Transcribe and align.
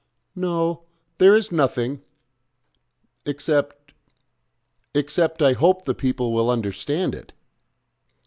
"No 0.35 0.81
there 1.19 1.35
is 1.35 1.51
nothing 1.51 2.01
except... 3.23 3.93
except 4.95 5.43
I 5.43 5.53
hope 5.53 5.85
the 5.85 5.93
people 5.93 6.33
will 6.33 6.49
understand 6.49 7.13
it." 7.13 7.33